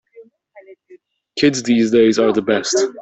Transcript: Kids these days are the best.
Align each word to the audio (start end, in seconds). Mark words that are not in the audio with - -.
Kids 1.37 1.61
these 1.63 1.91
days 1.91 2.17
are 2.17 2.33
the 2.33 2.41
best. 2.41 2.75